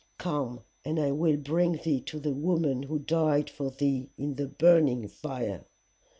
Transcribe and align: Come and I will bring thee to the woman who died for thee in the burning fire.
Come 0.17 0.61
and 0.83 0.99
I 0.99 1.11
will 1.11 1.37
bring 1.37 1.73
thee 1.73 2.01
to 2.07 2.19
the 2.19 2.31
woman 2.33 2.81
who 2.81 2.97
died 2.97 3.51
for 3.51 3.69
thee 3.69 4.09
in 4.17 4.33
the 4.33 4.47
burning 4.47 5.07
fire. 5.07 5.67